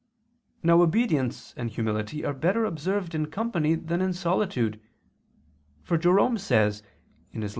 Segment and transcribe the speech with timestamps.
[0.63, 4.81] Now obedience and humility are better observed in company than in solitude;
[5.83, 6.81] for Jerome says
[7.35, 7.49] (Ep.